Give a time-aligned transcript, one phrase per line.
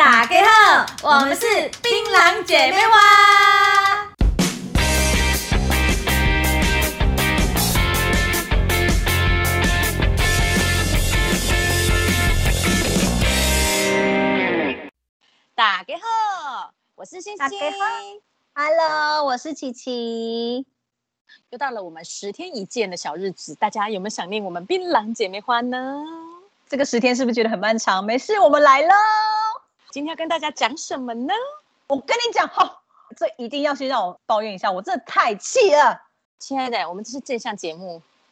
[0.00, 1.44] 大家好，我们是
[1.82, 2.98] 槟榔姐妹花。
[15.54, 17.60] 打给好，我是星星。
[18.54, 20.64] Hello，我是琪琪。
[21.50, 26.02] 又到了我们十天一见的小日子，大家有没有想念我们槟榔姐妹花呢？
[26.70, 28.02] 这个十天是不是觉得很漫长？
[28.02, 28.94] 没事，我们来喽。
[29.90, 31.34] 今天要跟大家讲什么呢？
[31.88, 32.76] 我跟你讲哈、哦，
[33.16, 36.00] 这一定要先让我抱怨一下，我真的太气了。
[36.38, 38.00] 亲爱的，我们这是正向节目，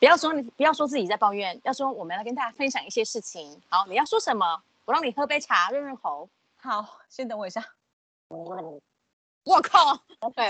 [0.00, 3.62] 不要说你不要说自己在抱怨，要说我们来跟大家分享一些事情。
[3.68, 4.60] 好，你要说什么？
[4.84, 6.28] 我让你喝杯茶润润喉。
[6.60, 7.64] 好，先等我一下。
[8.26, 10.00] 我靠.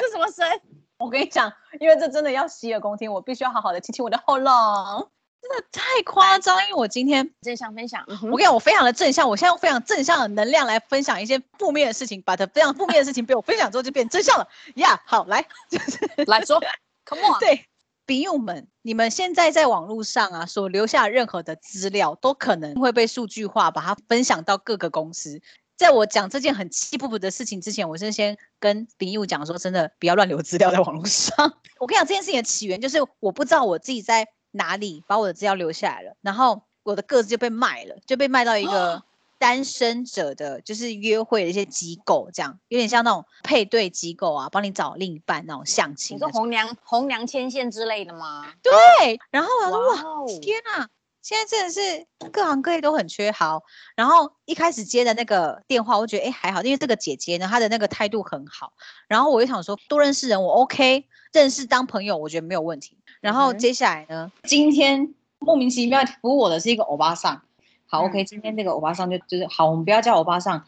[0.01, 0.61] 这什么声？
[0.97, 5.11] 我跟你讲，因为这真的要洗耳恭听，我必须要好好的清清我的喉咙。
[5.41, 14.95] 真的太夸张，因为我今天正向分享，我跟你讲，我非常的正向，我现在用非常正向的能量来分享一些负面的事情，把它非常负面的事情被我分享之后就变正向了呀。
[14.97, 16.61] yeah, 好，来，就是来说，
[17.07, 17.65] Come on，对，
[18.05, 25.41] 笔友们，你们现在在网络上啊所留下任何的资料，都可能会被数据化，把它分享到各个公司。
[25.77, 31.33] 在我讲这件很气不不的事情之前，我是先跟笔友讲说，真的不要乱留资料在网络上。
[31.79, 34.27] 我跟你讲，这件事情的起源就是我不知道我自己在。
[34.59, 36.17] 哪里把我的资料留下来了？
[36.21, 39.03] 然后我的个子就被卖了，就被卖到一个
[39.39, 46.17] 单身者的，就是约会的一些机构，这样有点像那种配对机构啊，帮你找另一半那种相亲。
[46.17, 48.53] 你说红娘红娘牵线之类的吗？
[48.63, 49.21] 对。
[49.31, 50.89] 然后我说哇，哇，天啊，
[51.23, 53.63] 现在真的是各行各业都很缺好。
[53.95, 58.73] 然后一开始接的那个电话，我觉得哎还好，因为这个姐姐呢，她的那个态度很好。
[59.07, 62.99] 然后我就想说，多认识人我 OK，认识当朋友我觉得没有问题。
[63.21, 64.31] 然后接下来呢？
[64.35, 67.43] 嗯、今天莫名其妙服务我的是一个欧巴桑。
[67.87, 70.65] 好、嗯、OK，今天这个欧巴桑就就是好，我们不要叫欧巴桑，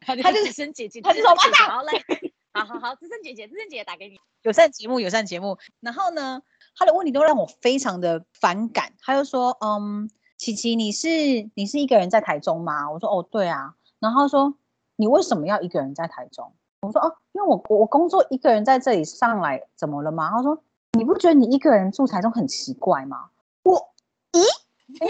[0.00, 1.68] 他就是资深姐姐，他就是欧巴桑。
[1.68, 1.92] 好嘞，
[2.52, 4.16] 好好好，资深姐姐，资深姐姐打给你。
[4.42, 5.56] 友善节目，友善节目。
[5.80, 6.42] 然后呢，
[6.76, 8.92] 他的问题都让我非常的反感。
[9.00, 11.08] 他就说：“嗯，琪琪，你是
[11.54, 14.54] 你是一个人在台中吗？”我说：“哦，对啊。”然后他说
[14.96, 20.62] ：“你为什么要一个人在台中？”我说：“哦，因为我我工作一个人在这里上来，怎么了吗？”他说。
[20.94, 23.26] 你不觉得你一个人住台中很奇怪吗？
[23.64, 23.76] 我，
[24.32, 24.42] 咦，
[25.00, 25.08] 哎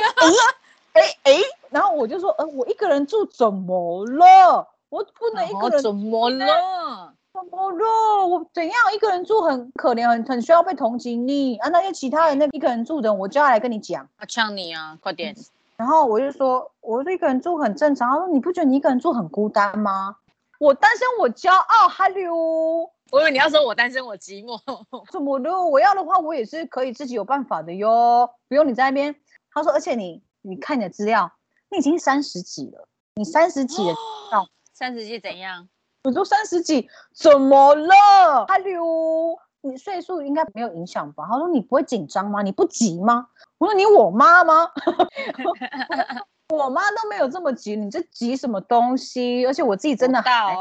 [0.94, 1.32] 哎哎，
[1.70, 4.66] 然后我就说，呃，我一个人住怎么了？
[4.88, 7.12] 我不能一个人，怎么了？
[7.32, 8.26] 怎么了？
[8.26, 11.68] 我怎样一个人住很可怜，很很需要被同情你啊？
[11.68, 14.08] 那些其他人那一个人住的，我就要来跟你讲。
[14.20, 15.36] 我呛你啊，快点！
[15.76, 18.10] 然后我就说，我说一个人住很正常。
[18.10, 20.16] 他说，你不觉得你一个人住很孤单吗？
[20.60, 21.88] 我单身，我骄傲。
[21.88, 22.92] Hello。
[23.14, 24.58] 我以为你要说我单身我寂寞，
[25.12, 25.48] 怎么的？
[25.66, 29.14] 我要的话，我也是可以自己有办法的哟，不用你在那边。
[29.52, 31.30] 他说，而且你，你看你的资料，
[31.70, 33.94] 你已经三十几了，你三十几了，
[34.32, 35.68] 哦， 三十几怎样？
[36.02, 38.46] 我都三十几，怎么了？
[38.48, 41.24] 哈喽，你岁数应该没有影响吧？
[41.30, 42.42] 他说，你不会紧张吗？
[42.42, 43.28] 你不急吗？
[43.58, 44.68] 我说你我妈吗？
[46.52, 49.46] 我妈都没有这么急，你这急什么东西？
[49.46, 50.52] 而且我自己真的还。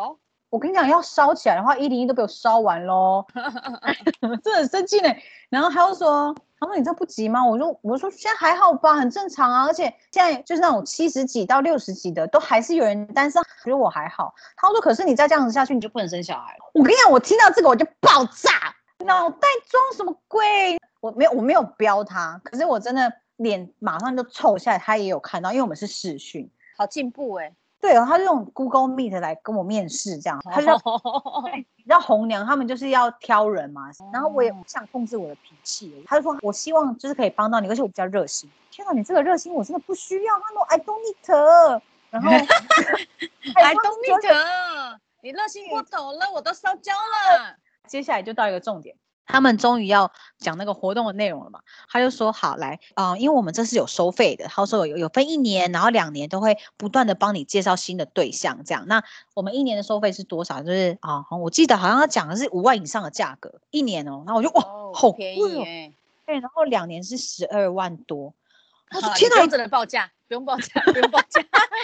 [0.53, 3.25] 我跟你讲，要烧起来的话，一零一都被我烧完喽
[4.21, 5.09] 真的很生气呢。
[5.49, 6.31] 然后他又说
[6.61, 9.65] ：“他说你这不急吗？”我说：“我说现在还好吧，很正常啊。
[9.65, 20.77] 而且现在就是那种七十几到六十几的，都还是有人单身，觉得我还好。”他说：“可是你再这样子下去，你就不能生小孩了。”我跟你讲，我听到这个我就爆炸，脑袋装什么鬼？
[21.01, 24.77] 我没有，我没有飙他，可是我真的脸马上就臭下来。
[24.77, 26.47] 他也有看到，因为我们是视讯，
[26.77, 27.55] 好进步哎。
[27.83, 30.39] 对哦，他就用 Google Meet 来跟我面试，这样。
[30.45, 30.67] 他就
[31.77, 38.49] 你知道红娘他们就是要挑人嘛，然后我也不想控制我的脾气，他就说我希望就是可以帮到你，而且我比较热心。
[38.71, 40.33] 天哪，你这个热心我真的不需要。
[40.39, 42.29] 他说 I don't need，然后
[43.55, 47.57] I don't need，你热心过头了，我都烧焦了。
[47.85, 48.95] 接下来就到一个重点。
[49.25, 51.59] 他们终于要讲那个活动的内容了嘛？
[51.89, 58.85] 他就说好来，嗯，因为我们这是有收费的，他说有有分一年，然后两年都会不断的帮你介绍新的对象，这样。
[58.87, 59.03] 那
[59.33, 60.61] 我们一年的收费是多少？
[60.61, 64.23] 就是啊，我记得好像他讲的是五万以上的价格，一年哦。
[64.25, 65.93] 然后我就哇，好便宜哎。
[66.25, 68.33] 对，然后两年是十二万多。
[68.95, 71.41] 我说天哪，不用报价，不用报价，不用报价。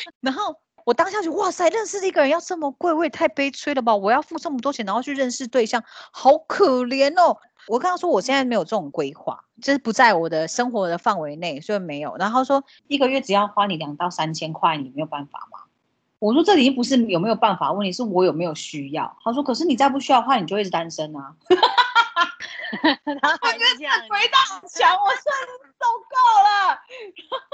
[0.90, 3.96] 我当下就哇塞，认识一个人要这么贵，我也太悲催了吧！
[3.96, 7.38] 我要付这么多钱，然后去认识对象，好可怜哦。
[7.68, 12.16] 我跟他说，我现在没有这种规划，就是不在我的生活的范围内，所以没有。
[12.18, 15.60] 然后说一个月只要花你两到三千块，你没有办法吗？
[16.18, 19.16] 我说这里不是有没有办法，问题是我有没有需要。
[19.24, 21.36] 他说，可是你再不需要的话，你就会是单身啊。
[23.06, 26.80] 然后还是这样，回到墙，我算是受够了，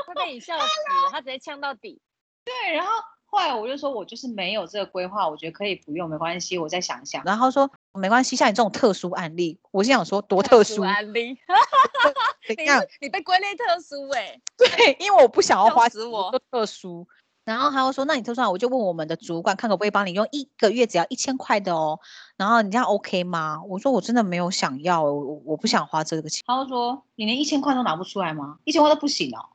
[0.07, 0.65] 他被你笑死，
[1.11, 1.99] 他直接呛到底。
[2.45, 2.91] 对，然后
[3.27, 7.23] 后来我就说，我就是没有这个规划，我觉得可以不用，没关系，我再想想。
[7.25, 11.37] 然后说没关系，像你这种特殊案例，我是想说多特殊，特殊案例，
[12.47, 12.55] 你
[13.01, 17.07] 你被归类特殊哎、欸，对，因为我不想要花死我特殊。
[17.43, 21.99] 然后他又说，那你特殊案，我就问我们的主管，看可不可以帮你用一个月只要一千块的哦。
[22.37, 23.61] 然后你这样 OK 吗？
[23.67, 26.43] 我说我真的没有想要，我我不想花这个钱。
[26.47, 28.57] 他就说你连一千块都拿不出来吗？
[28.63, 29.49] 一千块都不行哦。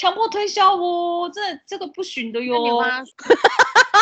[0.00, 2.56] 强迫推销哦，这这个不行的哟。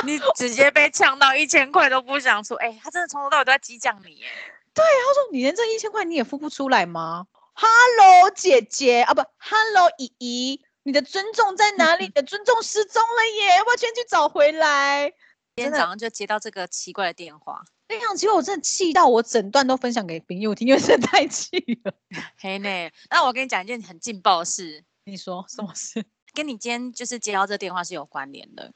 [0.05, 4.27] 你，你直接被呛到一千块都不想出，哎、欸，他真的从头到尾都在激将你耶。
[4.73, 12.05] 对，他说你连这一千块你也付不出来吗？Hello 姐姐啊，不，Hello 姨姨，你的尊重在哪里？
[12.05, 15.12] 你的尊重失踪了耶，要不要先去找回来？
[15.56, 21.93] 今天早上就接到这个奇怪的电话，非常奇怪，我真的气到我整段都分享给朋友听，因为真的太气了。
[22.39, 24.85] 嘿呢，那我跟你讲一件很劲爆的事。
[25.08, 26.05] 你说什么事？
[26.34, 28.72] 跟你今天就是接到这个电话是有关联的。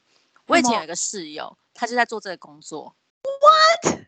[0.47, 2.95] 我以前有一个室友，他就在做这个工作。
[3.23, 3.99] What？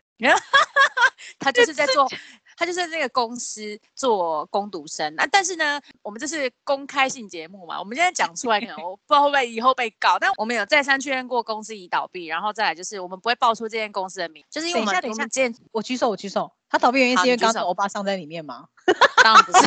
[1.38, 2.08] 他就是在做，
[2.56, 5.14] 他就是在这个公司做攻读生。
[5.14, 10.18] 那、啊、但是呢，我们这是公开性节目嘛，我们现在讲出来可能我不知道会不会以后被告。
[10.18, 16.52] 但我们有再三确认过公司已倒闭，然后再来就是我们不会报出这间公司的名，就是因为我们等一下，等一下，我举手，我举手。
[16.68, 18.66] 他倒闭原因是因为刚才欧巴桑在里面吗？
[19.22, 19.58] 当然不是。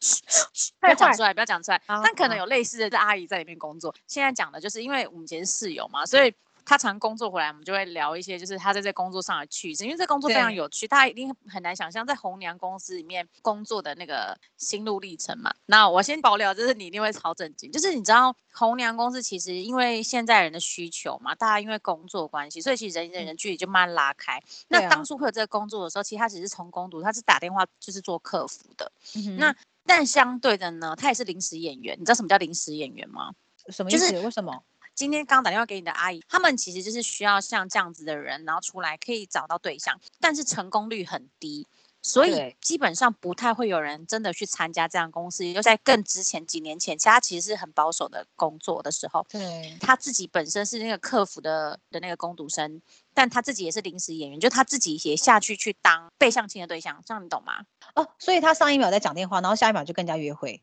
[0.80, 1.82] 不要讲出来，不要讲出来。
[1.86, 3.94] 但可能有类似的这阿姨在里面工作。
[4.06, 9.84] 现在讲的就是，因为我们以前是室友嘛，所以他常工作回来，我们就会聊一些，就是他在这工作上的趣事。
[9.84, 15.52] 因为这工作非常有趣，大家一定很难想象在红娘公司里面工作的那个心路历程嘛。
[15.66, 24.38] 那我先爆料，就是你一定会超震惊，就是你知道红娘公司其实因为现在人的需求嘛，大家因为工作关系，所以其实人与人的距离就慢慢拉开。
[24.38, 28.92] 嗯、那当初会有这个工作的时候，其实他只是从工读，他是打电话就是做客服的。
[29.16, 29.54] 嗯、那
[29.92, 31.98] 但相对的呢，他也是临时演员。
[31.98, 33.32] 你知道什么叫临时演员吗？
[33.70, 34.08] 什么意思？
[34.08, 34.62] 就是、为什么？
[34.94, 41.66] 今天刚打电话给你的阿姨，他们其实就是需要像这样子的人，然后出来可以找到对象，但是成功率很低，
[42.02, 45.52] 所以基本上不太会有人真的去参加这样公司。
[45.52, 52.80] 就在更之前几年前，其实他其实是很保守的工作的时候，对，他自己本身是那个客服的的那个工读生。
[53.12, 57.64] 但他自己也是临时演员，就他自己也下去去当被相亲的对象，这样你懂吗？
[57.94, 60.62] 哦，所以他上一秒在讲电话，然后下一秒就跟人家约会。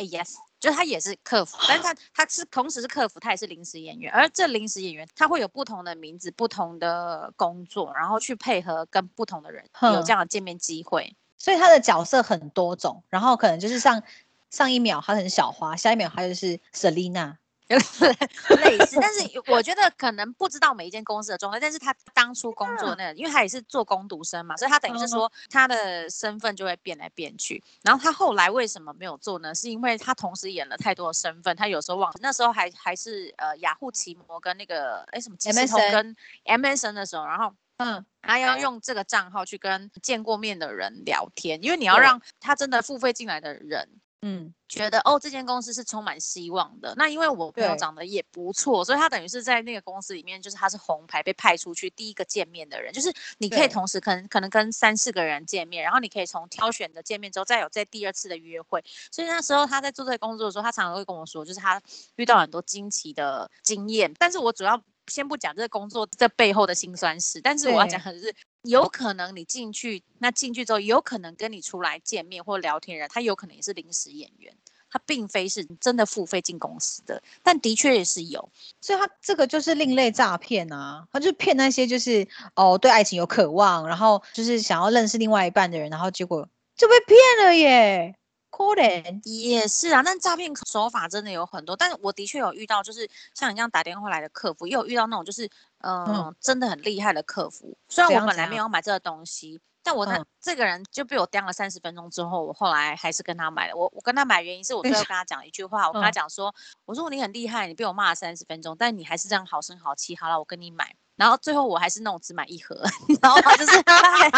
[0.00, 4.10] 哎，yes，就是他也是客服，但是他他是同时是客服，他也是临时演员。
[4.10, 11.14] 而这临时演员他会有不同的名字、不同的工作，然后去配合跟不同的人有这样的见面机会。
[11.36, 14.02] 所以他的角色很多种，然后可能就是上
[14.48, 17.36] 上一秒他很小花，下一秒他就是 Selina。
[18.62, 19.20] 类似，但是
[19.52, 21.60] 我觉得可能不知道每一间公司的状态。
[21.60, 27.62] 但是他当初工作那个，因为他也是做工读生嘛，所以他等于是说他的身份就会变来变去。
[27.82, 29.54] 然后他后来为什么没有做呢？
[29.54, 32.12] 是因为他同时演了太多的身份，他有时候忘。
[32.20, 43.88] 那时候还还是呃雅虎奇摩跟那个哎什么 MSN 跟 MSN 的时候，然后嗯，他要用这个账号去跟见过面的人聊天，因为你要让他真的付费进来的人。
[44.22, 46.92] 嗯，觉得哦，这间公司是充满希望的。
[46.98, 52.92] 那因为我朋友长得也不错，所以他等于是在那个公司里面，就是他是红牌被派出去第一个见面的人。
[52.92, 58.84] 就是你可以同时可能可能跟三四个人见面，然后你可以从挑选的见面之后再有在第二次的约会。
[59.10, 61.80] 所以那时候他在做这个工作的时候，他常常会跟我说，就是他
[62.16, 64.12] 遇到很多惊奇的经验。
[64.18, 68.34] 但是我主要先不讲这个工作这背后的辛酸事，但是我要讲的是。
[68.62, 74.54] 有可能你进去，那进去之后，有可能跟你出来见面或聊天人，他有可能也是临时演员，
[74.90, 78.50] 他并非是真的付费进公司的，但的确也是有，
[78.80, 88.14] 所以他这个就是另类诈骗啊，他就骗那些就是哦对爱情有渴望，然后就是想要认识另外一半的人，然后结果就被骗了耶。
[88.50, 97.76] 可能也是啊，但诈骗手法真的有很多，但是我的确有遇到，就是像你这样打电话来的客服，也有遇到那种就是，呃、嗯，真的很厉害的客服。
[97.88, 103.76] 虽然我本来没有买这个东西，但我他、嗯、这个人就被我刁了三十分钟之后，我后来还是跟他买了。
[103.76, 106.54] 我我跟他买原因是我最后跟他讲一句话，我跟他讲说，嗯、
[106.86, 110.94] 我说你很厉害，你被我骂了三十分钟，但你还是这样好声好气，好了，我跟你买。
[111.16, 112.82] 然后最后我还是那种只买一盒，
[113.20, 113.82] 然后就是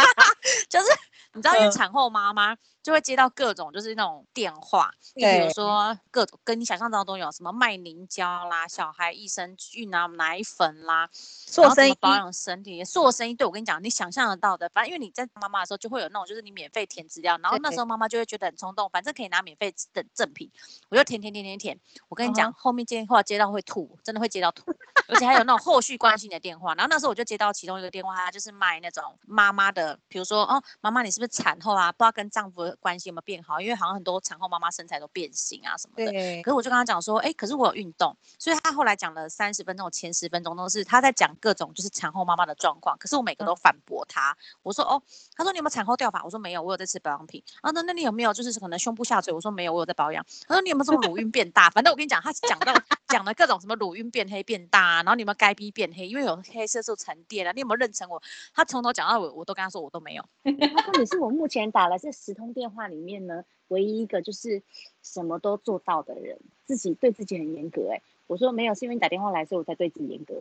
[0.68, 0.86] 就是
[1.34, 2.56] 你知道，因为产后妈妈。
[2.82, 11.08] 就会接到各种就是那种电话，比如说各种跟你想象当中都有，什么卖凝胶啦、小孩益生菌啊、奶粉啦，
[11.46, 13.34] 做生意保养身体，做生意。
[13.34, 20.50] 对，我跟你讲，你想象得到的，反正因为你在妈妈的时候就会有那种，就是你免费填资料，然后那时候妈妈就会觉得很冲动，反正可以拿免费的赠品，
[20.88, 21.78] 我就填填填填填。
[22.08, 24.74] 我跟你讲，后面电话接到会吐，真的会接到吐，
[25.06, 26.74] 而且还有那种后续关心的电话。
[26.74, 36.10] 然后那时候我就接到其中一个电话，他就是卖那种妈妈的，比如说哦，妈妈你是不是产后啊，不知道跟丈夫的关系有没有变好，因为好像很多产后妈妈身材都变形啊什么的。
[36.10, 36.42] 对。
[36.42, 42.96] 可是我就跟他讲说，哎、欸，可是我有运动，所以他后来讲了三十分钟，前十分钟都是他在讲各种就是产后妈妈的状况。
[42.98, 45.00] 可是我每个都反驳他，我说哦，
[45.36, 46.24] 他说你有没有产后掉发？
[46.24, 47.40] 我说没有，我有在吃保养品。
[47.60, 49.32] 啊，那那你有没有就是可能胸部下垂？
[49.32, 50.24] 我说没有，我有在保养。
[50.48, 51.70] 他说你有没有这么乳晕变大？
[51.70, 52.74] 反正我跟你讲，他讲到
[53.06, 56.08] 讲了各种什么乳晕变黑变大、啊，然后你有没有该逼变黑？
[56.08, 57.52] 因为有黑色素沉淀了。
[57.52, 58.08] 你有没有认成？
[58.10, 58.20] 我
[58.52, 60.24] 他从头讲到尾，我都跟他说我都没有。
[61.12, 64.62] 是我目前打了这十通电话里面呢，唯一一个就是
[65.02, 67.96] 什么都做到的人，自己对自己很严格、欸。
[67.96, 70.34] 哎，我说没有，是因为你打电话来，所以我才对自己严格。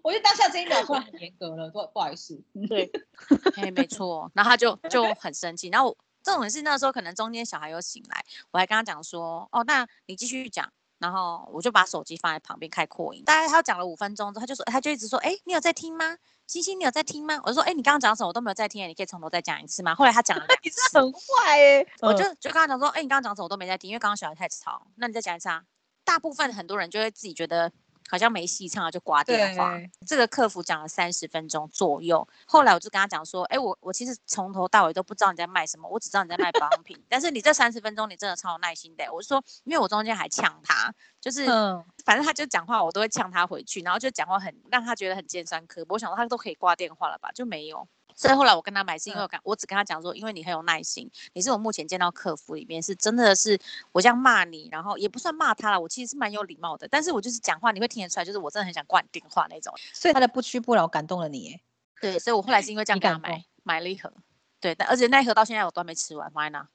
[0.04, 2.40] 我就当下这一秒突然很严格了，不不好意思。
[2.68, 2.92] 对，
[3.56, 4.30] 哎，没错。
[4.36, 5.70] 然后他就就很生气。
[5.70, 10.72] 然后这种是那时候可能中间小孩有醒来，我还跟他讲说，哦，那你继续讲。
[11.00, 13.24] 然后我就把手机放在旁边开扩音。
[13.26, 16.18] 大概他讲了五分钟之后，他就说，他就一直说，哎，你有在听吗？
[16.48, 17.40] 星星，你有在听吗？
[17.44, 18.28] 我就说，哎，你刚刚讲什么？
[18.28, 19.94] 我都没有在听，你可以从头再讲一次吗？
[19.96, 21.86] 后来他讲了 你是很坏哎。
[22.02, 23.46] 我就就跟他讲说，哎，你刚刚讲什么？
[23.46, 24.88] 我都没在听，因为刚刚小孩太吵。
[24.96, 25.64] 那你再讲一次啊。
[26.04, 27.72] 大部分很多人就会自己觉得。
[28.10, 29.80] 好像没戏唱了，就挂电话。
[30.06, 37.02] 这个客服讲了三十分钟左右，后来我就跟他讲说：“哎，我我其实从头到尾都不知道你在卖什么，我只知道你在卖保养品。
[37.10, 45.96] 但是你这三十分钟你真的超有耐心的。”我就说，因为我中间还呛他，就是、嗯、反正他就讲话，我都会呛他回去，然后就讲话很让他觉得很尖酸刻薄。
[45.96, 47.88] 我想说他都可以挂电话了吧，就没有。
[48.16, 53.60] 所以后来我跟他买是因为我跟，我只跟他讲说，因为你很有耐心，你是我目前见到客服里面是真的是
[53.92, 59.74] 我这样骂你，然后也不算骂他了，我其实是蛮有礼貌的，但是我就是讲话你会听得出来，就是我真的很想挂你电话那种。
[59.94, 61.62] 所以他的不屈不挠感动了你耶。
[62.00, 64.12] 对，所以我后来是因为这样给他买买了一盒，
[64.60, 66.68] 对，但而且那一盒到现在我都还没吃完，放在那。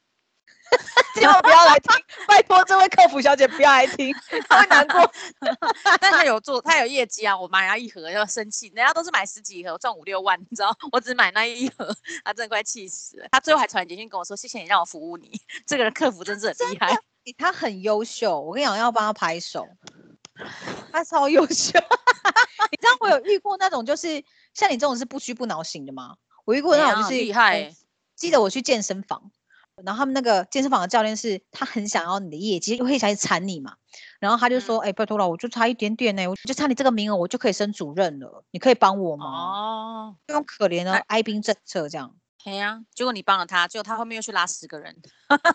[1.14, 1.92] 千万不要来听，
[2.26, 4.14] 拜托这位客服小姐不要来听，
[4.48, 5.12] 她会难过。
[6.00, 7.36] 但她有做，她有业绩啊！
[7.36, 10.76] 我买了一盒要生气，人家都是买十几盒赚五六万，你知道？
[10.92, 13.28] 我只买那一盒， 她真的快气死了。
[13.32, 15.30] 她最后还传简讯跟我说：“谢谢你让我服务你。”
[15.66, 16.96] 这个人客服真是很厉害，
[17.36, 18.40] 他很优秀。
[18.40, 19.66] 我跟你讲，要帮他拍手，
[20.92, 21.78] 他超优秀。
[22.70, 24.22] 你知道我有遇过那种，就是
[24.54, 26.16] 像你这种是不屈不挠型的吗？
[26.44, 27.76] 我遇过那种就是厉害、欸。
[28.16, 29.30] 记得我去健身房。
[29.84, 33.74] 然后他们那个健身房的教练是，他很想要你的业绩，会想去缠你嘛。
[34.18, 42.14] 然后他就说：“哎、嗯欸，拜托了，我就差一点点呢，我就差你这个名额，我就可以升主任了，你可以帮我吗？”哦，这种可怜的哀兵政策这样。
[42.44, 44.96] 对呀、啊，结果你帮了他，结果他后面又去拉十个人。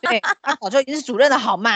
[0.01, 1.69] 对，他早就已经是主任了，好吗？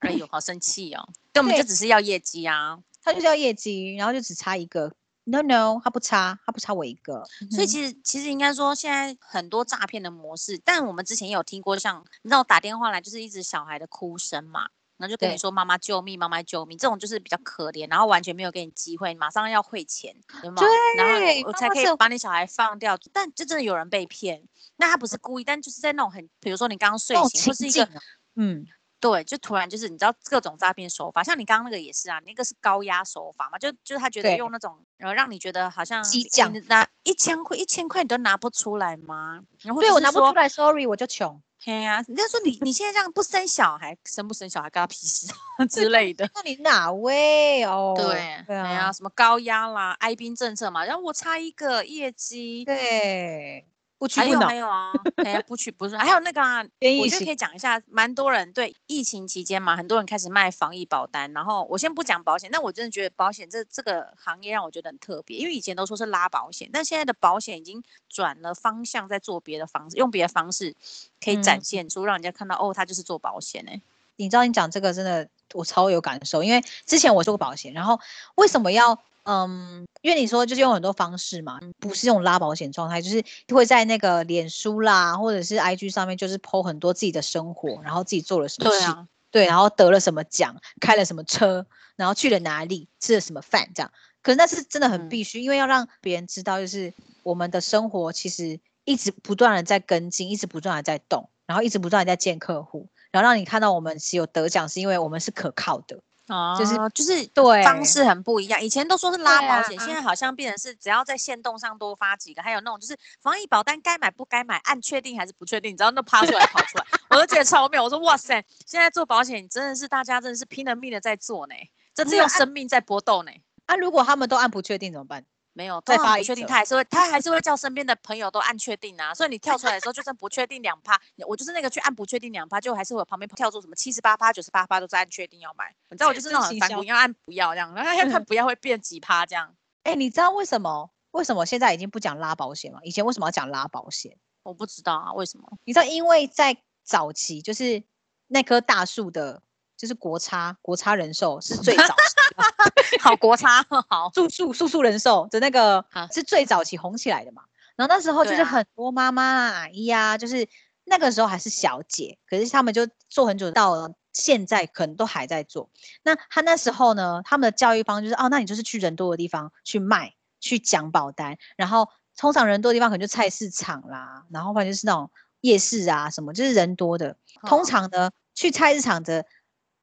[0.00, 1.06] 哎呦，好生气哦！
[1.32, 4.92] 根本就只是要业绩啊，他就是要业绩，然后就只差一个。
[5.30, 7.24] No no，他不差，他不差我一个。
[7.52, 20.62] 所以其实其实应该说，现在很多诈骗的模式，但我们之前也有听过像，像你知道打电话来就是一直小孩的哭声嘛，然后就跟你说妈妈救命，妈妈救命，这种就是比较可怜，然后完全没有给你机会，马上要汇钱，对吗？
[20.62, 22.98] 对，然后我才可以把你小孩放掉。
[23.12, 24.42] 但就真的有人被骗，
[24.78, 27.88] 那他不是故意，但就是在那种很，比如说你刚刚睡醒，或是一个
[28.34, 28.66] 嗯。
[29.02, 39.40] 对，就突然就是你知道各种诈骗手法，像你刚刚那个也是啊，那个是高压手法嘛，就就是他觉得用那种，然后让你觉得好像激将拿一千块一千块你都拿不出来吗？
[39.62, 41.40] 然后对我拿不出来，sorry，我就穷。
[41.62, 45.26] 嘿呀、啊，人家说你你现在这样不生小孩，生不生小孩跟他屁事
[45.70, 46.30] 之类的。
[46.36, 47.94] 那你哪位哦？
[47.96, 52.64] 对对啊，什么高压啦，哀兵政策嘛，然后我差一个业绩。
[52.66, 53.66] 对。
[54.00, 56.64] 不屈不挠，还有啊，哎呀，不屈不挠，还有那个啊，
[57.02, 70.74] 我就可以讲一下，蛮多人对疫情期间嘛，很多人开始卖防疫保单，然后我先不讲保险，但我真的觉得保险这这个行业让我觉得很特别，因为以前都说是拉保险，但现在的保险已经转了方向，在做别的方式，用别的方式
[71.22, 73.82] 可以展现出，让人家看到、嗯、哦，他就是做保险哎、欸。
[74.16, 78.00] 你知道你讲这个真的我超有感受，因为之前我做过保险，然后
[78.36, 78.98] 为什么要？
[79.24, 93.92] 嗯，因为你说就是用很多方式嘛，不是用拉保险状态，就是会在那个脸书啦，或者是 IG 上面，就是 po 很多自己的生活，然后自己做了什么事，对啊，对，然后得了什么奖，开了什么车，然后去了哪里，吃了什么饭，这样。
[94.22, 106.00] 可是那是真的很必须，嗯，因为要让别人知道，就是我们的生活其实一直不断的在跟进，一直不断的在动，然后一直不断的在见客户，然后让你看到我们是有得奖，是因为我们是可靠的。
[106.30, 117.82] 哦，就是就是对方式很不一样，以前都说是拉保险，现在好像变成是只要在限动上多发几个，还有那种就是防疫保单该买不该买，按确定还是不确定，你知道那趴出来跑出来，我都觉得超妙。
[117.82, 121.54] 我说哇塞，现在做保险真的是大家真的是拼了命的在做呢，
[121.94, 123.32] 真是用生命在搏斗呢。
[123.66, 125.24] 啊，如果他们都按不确定怎么办？
[125.52, 129.12] 没有，再发不确定，他还是会，他还是会叫身边的朋友都按确定啊。
[129.12, 135.74] 所以你跳出来的时候，就算不确定两趴，我就是那个去按不确定两趴，就还是会有旁边跳出什么七十八趴、九十八趴都在按确定要买。
[135.90, 139.54] 你知道我就是那种反骨，要按不要这样，然 后要看不要会变几趴这样。
[139.82, 142.78] 哎、欸，你知道为什么为什么现在已经不讲拉保险了？
[142.82, 144.16] 以前为什么要讲拉保险？
[144.42, 145.58] 我不知道啊，为什么？
[145.64, 147.82] 你知道，因为在早期，就是
[148.28, 149.42] 那棵大树的，
[149.80, 155.82] 就是国差国差人寿是最早期， 好国差 好树树树树人寿的那个
[156.12, 157.42] 是最早期红起来的嘛。
[157.76, 160.46] 然后那时候就是很多妈妈啊、阿姨啊，就是
[160.84, 165.70] 那个时候还是小姐，可是他们就做很久，到了现在可能都还在做。
[166.02, 171.88] 那他那时候呢，他们的教育方就是哦，那你就是去人多的地方去卖，去讲保单，然后。
[172.16, 175.10] 通常人多的地方可能就菜市场啦，然后或者就是那种
[175.40, 177.16] 夜市啊什么，就是人多的。
[177.46, 179.24] 通常呢，去菜市场的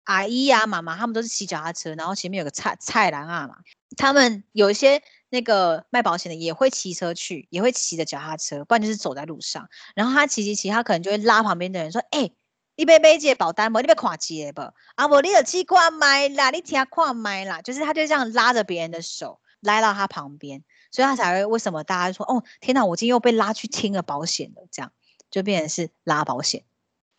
[0.08, 3.58] 阿姨啊、妈妈，他们都是骑脚踏车，然后前面有个菜菜篮啊嘛。
[3.98, 9.68] 他们有一些那个卖保险的也会骑车去，也会骑着脚踏车，不然就是走在路上。
[9.96, 12.34] 然后他骑骑骑，他可能就会拉旁边的人说：“哎、欸，
[12.78, 13.82] 你别买这个保单不？
[13.82, 14.62] 你别跨街不？
[14.96, 20.64] 啊不，你有去看买啦，你听看买啦。”就是他就这样拉着别人的手，来到他旁边。
[20.90, 24.94] 所以他才会为什么大家说哦天哪，我今天又被拉去听了保险了，这样
[25.30, 26.64] 就变成是拉保险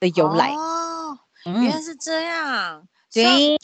[0.01, 0.55] 的由来，
[1.45, 2.89] 原来是这样。
[3.11, 3.57] 对，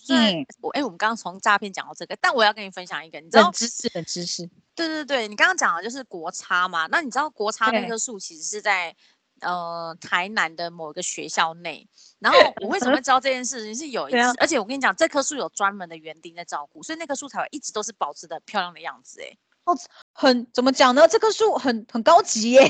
[0.63, 4.49] 我哎，我们刚刚从诈骗讲到这个，但我要跟你分享一个，你知道知识的知识。
[4.75, 8.97] 对对对，你刚刚讲的就是国差嘛，那你知道国差那棵树其实是在
[9.41, 11.87] 呃台南的某一个学校内，
[12.19, 13.77] 然后我为什么会知道这件事情？
[13.77, 19.37] 是有一次，而且我跟你讲，这棵树有专门的园丁在照顾，所以那棵树才会一直都是保持的漂亮的样子，哎。
[19.65, 19.75] 哦，
[20.17, 21.09] 很怎么讲呢？
[21.09, 22.63] 这棵树很很高级耶，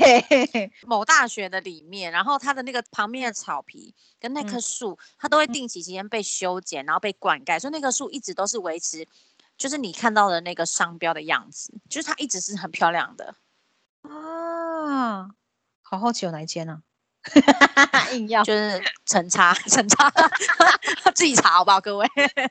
[0.87, 9.07] 某大学的里面，然后它的那个旁边的草皮跟那棵树，嗯、它都会定期期间被修剪，然后被灌溉，所以那棵树一直都是维持，
[9.59, 13.35] 就是你看到的那个商标的样子，就是它一直是很漂亮的
[14.01, 15.29] 啊。
[15.83, 16.81] 好好奇有哪一间呢？
[18.13, 20.11] 硬要就是陈差 陈差，
[21.13, 22.07] 自己查好不好，各位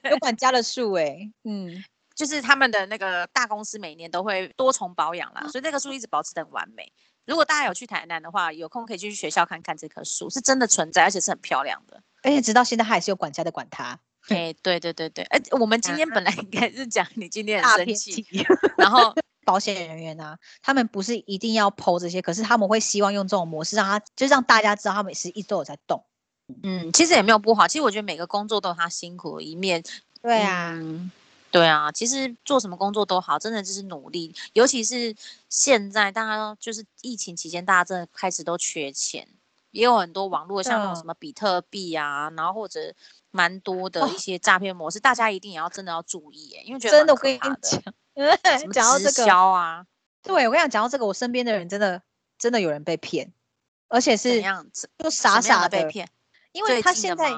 [0.08, 1.84] 有管家的树哎，嗯。
[2.14, 6.92] 就是他们的那个大公司每年都会多重保养啦，所以这棵树一直保持得很完美。
[7.26, 12.02] 如果大家有去台南的话，有空可以去学校看看这棵树，是真的存在，而且是很漂亮的。
[12.22, 13.98] 而且直到现在还是有管家在管它。
[14.28, 18.26] 哎，对对对对，哎，我们今天本来应该是讲你今天很生气，
[18.78, 26.04] 然后 保险人员呢、啊，他们不是一定要 po 这些，可是他们会希望用这种模式，让他就让大家知道他们是一直都有在动。
[26.62, 29.82] 嗯，其实也没有不好，其实我觉得每个工作都有他辛苦的一面。
[30.22, 30.72] 对啊。
[30.74, 31.10] 嗯
[31.54, 34.34] 对啊，其实做什么工作都好，真的就是努力。
[34.54, 35.14] 尤其是
[35.48, 39.28] 现在，大家就是疫情期间，大家真的开始都缺钱，
[39.70, 42.92] 也有很多网络像那种什么比特币啊，然后或者
[43.30, 47.54] 蛮多的一些诈骗模式，哦、大家一定也要真的要注意耶，因为觉得真的我跟你讲，
[48.72, 49.86] 讲到这个啊，
[50.24, 52.02] 对我跟你讲，讲到这个，我身边的人真的
[52.36, 53.32] 真的有人被骗，
[53.86, 54.42] 而且是
[54.98, 56.08] 就傻傻的被骗，
[56.50, 57.32] 因为他现在。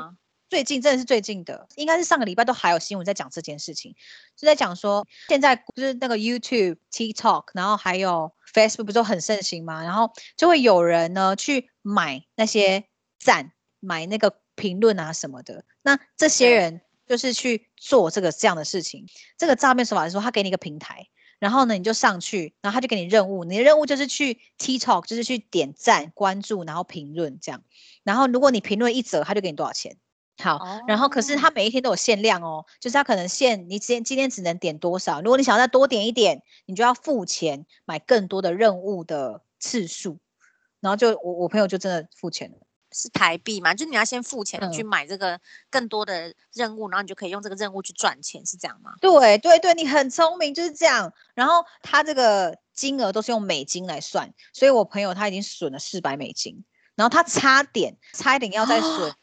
[0.49, 3.95] 最近真的是最近的，应该是上个礼拜都还有新闻在讲这件事情，
[4.37, 9.83] 就在讲说现在就是那个 YouTube、TikTok，然后还有 Facebook 不是都很盛行吗？
[9.83, 12.85] 然后就会有人呢去买那些
[13.19, 15.65] 赞，买那个评论啊什么的。
[15.83, 19.05] 那这些人就是去做这个这样的事情。
[19.37, 21.09] 这个诈骗手法是说，他给你一个平台，
[21.41, 27.65] 然后呢你就上去，然后他就给你任务，你的任务就是去 TikTok，就是去点赞、关注，然后评论这样。
[28.05, 29.97] 然后如果你评论一则，他就给你多少钱。
[30.39, 40.19] 好，然后可是他每一天都有限量哦，就是他可能限你今天今天只能点多少，如果你想要再多点一点，你就要付钱买更多的任务的次数，
[40.81, 42.59] 然后就我我朋友就真的付钱了，
[42.93, 43.73] 是台币嘛？
[43.73, 48.93] 就你要先付钱去买这个更多的任务，嗯、然后你就可以用这个任务去赚钱，是这样吗？
[49.01, 51.13] 对对对，你很聪明，就是这样。
[51.35, 56.63] 然后他这个金额都是用美金来算，所以我朋友他已经损了四百美金，
[56.95, 59.15] 然后他差点差一点要再损。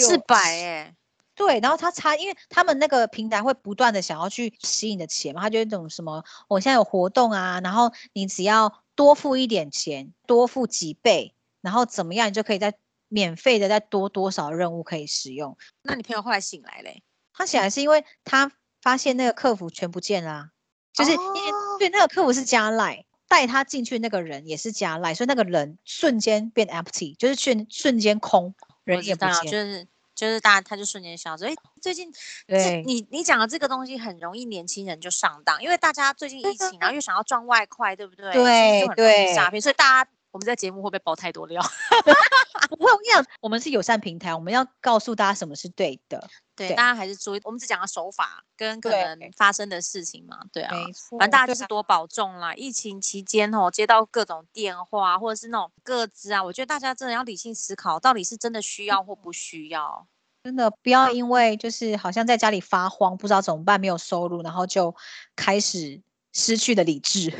[0.00, 0.94] 哦四百哎，
[1.34, 12.74] 对，然后他差，因为他们那个平台会不断的想要去吸引的钱嘛，他就那种什么，我现在有活动啊，然后你只要多付一点钱，多付几倍，然后怎么样，你就可以再
[13.08, 15.56] 免费的再多多少任务可以使用。
[15.82, 17.02] 那你朋友后来醒来嘞？
[17.32, 20.48] 他醒来是因为他发现那个客服全不见了，啊，
[20.92, 28.54] 就是因为，哦，对，那个客服是加赖，带他进去那个人也是加赖，所以那个人瞬间变 empty，就是瞬瞬间空。
[28.84, 31.44] 人也不见，就是就是大家他就瞬间消失。
[31.46, 32.12] 哎，最近
[32.46, 38.32] 对你你讲的这个东西很容易年轻人就上当，因为大家最近疫情，然后又想要赚外快，对不对？
[38.32, 40.10] 对对，诈骗，所以大家。
[40.34, 41.62] 我们在节目会不会爆太多料？
[42.68, 46.28] 不会，我跟你讲，我们是友善平台，我们要告诉大家什么是对的。
[46.56, 50.40] 对，大家还是注意，我们只讲了手法跟可能发生的事情嘛。
[50.52, 51.16] 对啊，没错。
[51.20, 52.52] 反正大家就是多保重啦。
[52.54, 60.08] 疫情期间哦，接到各种电话或者是那种个资啊，我觉得大家真的要理性思考，到底是真的需要或不需要。
[60.42, 64.96] 真的不要因为就是好像在家里发慌，不知道怎么办，没有收入，然后就
[65.36, 67.32] 开始失去了理智。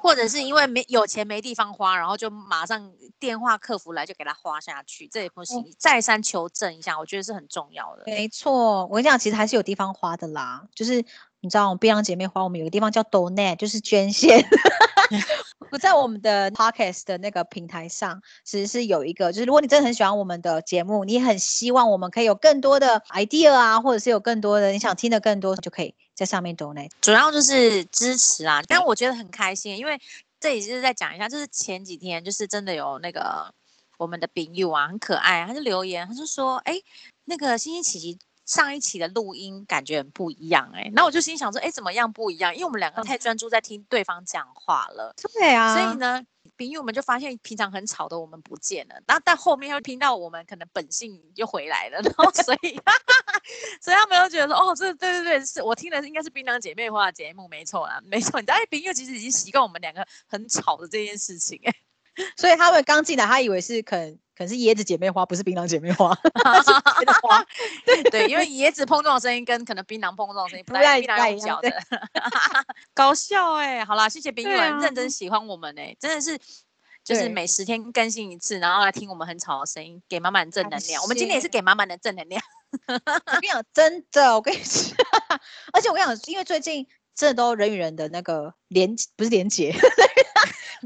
[0.00, 5.64] 或者是因为没有钱没地方花，然后就马上电话客服来就给他花下去，这也不行。
[5.76, 8.04] 再三求证一下，我觉得是很重要的。
[8.06, 10.64] 没错，我跟你讲，其实还是有地方花的啦。
[10.74, 11.04] 就是
[11.40, 14.44] 你知道，我们槟榔姐妹花，我们有个地方叫 Donate，就是捐献。
[15.70, 25.94] 我在我们的 Podcast 的那个平台上，其实是有一个，就是如果你真的很喜欢我们的节目，你很希望我们可以有更多的 idea 啊，或者是有更多的你想听的更多，就可以。
[26.18, 29.96] 在上面 donate，主要就是支持啊，但我觉得很开心，因为
[30.40, 33.54] 这里就是在讲一下，就是前几天就是真的有那个
[33.98, 36.74] 我们的朋友啊，很可爱，他就留言，他就说，哎，
[37.26, 42.52] 那个星星琪琪上一期的录音感觉很不一样，哎，那我就心想说，哎，怎么样不一样？
[42.52, 46.26] 因为我们两个太专注在听对方讲话了，对啊，所以呢。
[46.66, 52.80] 因为我们就发现平常很吵的我们不见了，但但后面又听到我们可能本性又回来了，然后所以
[53.80, 58.40] 所以他们又觉得说，哦，这对对对，是我听的应该是槟榔姐妹花的节目，没错啦，没错。
[58.40, 61.72] 你知道，槟友其实已经习惯我们两个很吵的这件事情，哎，
[62.36, 64.18] 所以他们刚进来，他以为是可能。
[64.38, 66.16] 可能是椰子姐妹花，不是槟榔姐妹花。
[67.84, 71.72] 对对，因为椰子碰撞的声音跟可能槟榔碰撞的声音不太一样的，
[72.94, 73.84] 搞笑哎、欸！
[73.84, 76.38] 好啦，谢谢槟友认真喜欢我们哎、欸，真的是
[77.02, 81.02] 就是每十天更新一次，然后来听我们很吵的声音，给满满正能量。
[81.02, 82.40] 我们今天也是给满满的正能量。
[82.86, 84.94] 我跟你讲，真的，我跟你说，
[85.72, 89.74] 而且我跟你讲，因为最近真的都人与人的那个连不是连结。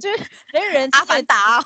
[0.01, 0.17] 就是
[0.55, 1.63] 人与人阿凡达，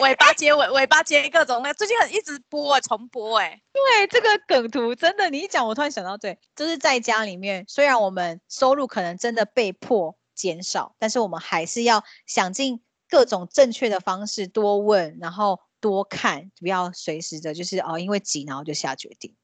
[0.00, 3.60] 尾巴接尾，尾巴接各种，那最近很一直播哎，重播哎。
[3.72, 19.34] 对，这个梗图真的，你一讲，我突然想到，对，就是在家里面，虽然我们收入可能真的被迫减少，但是我们还是要想尽各种正确的方式，多问，然后多看，不要随时的，就是哦，因为急，然后就下决定。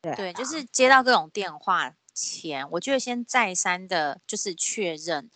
[0.00, 5.30] 对，对，就是接到各种电话前，我觉得先再三的，就是确认。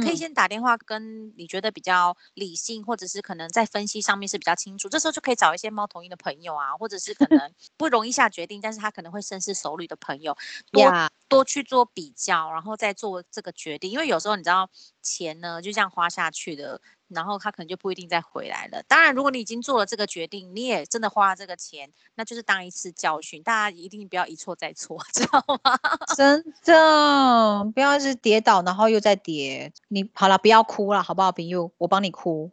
[0.00, 10.36] 可以先打电话跟你觉得比较理性，或者是可能在分析上面是比较清楚，这时候就可以找一些猫头鹰的朋友啊，或者是可能 不容易下决定，但是他可能会深思熟虑的朋友，
[10.70, 11.08] 多 Yeah.
[11.28, 14.70] 多去做比较，然后再做这个决定，因为有时候你知道
[15.02, 16.80] 钱呢就这样花下去的。
[17.14, 18.82] 然后他可能就不一定再回来了。
[18.88, 23.42] 当然，如果你已经做了这个决定，你也真的花了这个钱，那就是当一次教训。
[23.42, 25.78] 大家一定不要一错再错， 知道吗？
[26.16, 29.72] 真的，不要是跌倒然后又再跌。
[29.88, 31.72] 你好了，不要哭了，好不好，朋友？
[31.78, 32.50] 我帮你哭。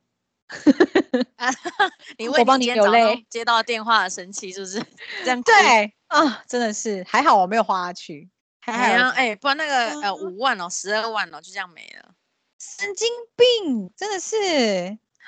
[2.17, 3.26] 你为我帮你流泪。
[3.30, 4.84] 接到电话生气是不是？
[5.24, 8.30] 这样对啊，真的是还好我没有花下去。
[8.60, 12.13] 还好哎，哎，不然那个呃五万哦，十二万哦，就这样没了。
[12.60, 14.36] 神经病，真的是！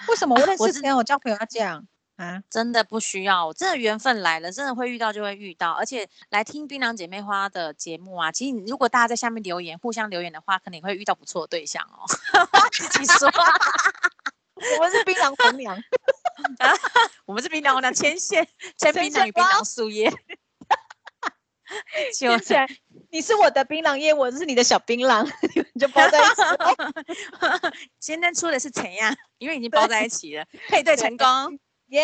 [0.08, 2.44] 为什么我认识朋友，我交朋友要这样啊？
[2.50, 5.72] 真的不需要，真的缘分来了，真的会遇到就会遇到。
[5.72, 12.04] 而且来听槟榔姐妹花的节目啊，其实你如果大家在下面留言，互相留言的话，可能会遇到不错的对象哦。
[12.74, 13.32] 自己说，
[14.78, 15.82] 我们是槟榔红娘，
[17.26, 18.46] 我们是槟榔红娘牵线，
[18.78, 20.12] 牵槟榔与槟榔树叶。
[22.20, 22.68] 就起来，
[23.12, 25.30] 你是我的槟榔叶，我是你的小槟榔，
[25.74, 26.42] 你就包在一起。
[28.00, 29.14] 今天出的是怎样？
[29.38, 32.02] 因为已经包在一起了，配对成功，耶！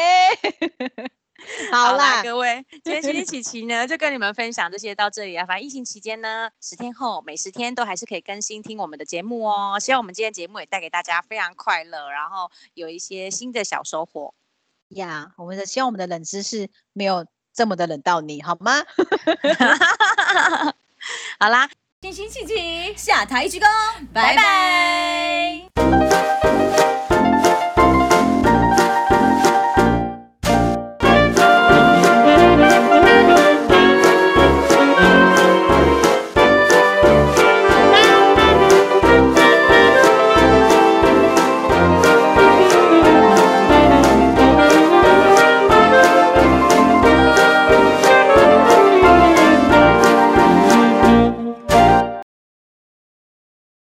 [1.72, 5.46] 好啦，各位，今天星星琪琪呢，就跟你们分享这些到这里啊。
[5.46, 9.80] 反正疫情期间呢，十天后每十天都还是可以更新听我们的节目哦。
[9.80, 14.34] 希望我们今天节目也带给大家非常快乐，然后有一些新的小收获
[14.90, 15.32] 呀。
[15.38, 17.26] Yeah, 我们的希望我们的冷知识没有。
[17.54, 18.84] 这么的冷到你好吗？
[21.40, 21.70] 好啦，
[22.02, 23.68] 天心琪琪下台鞠躬，
[24.12, 26.37] 拜拜。